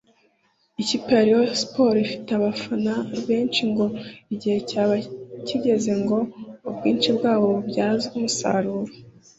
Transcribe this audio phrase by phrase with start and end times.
[0.81, 2.93] Ikipe ya Rayon Sports ifite abafana
[3.27, 3.85] benshi ngo
[4.33, 4.95] igihe cyaba
[5.47, 6.17] kigeze ngo
[6.69, 8.91] ubwinshi bwabo bubyazwe umusaruro